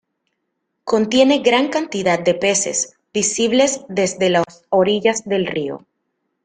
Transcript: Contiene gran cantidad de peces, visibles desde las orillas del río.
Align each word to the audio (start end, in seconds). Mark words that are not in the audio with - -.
Contiene 0.83 1.43
gran 1.43 1.67
cantidad 1.69 2.17
de 2.17 2.33
peces, 2.33 2.97
visibles 3.13 3.81
desde 3.87 4.31
las 4.31 4.65
orillas 4.71 5.25
del 5.25 5.45
río. 5.45 5.85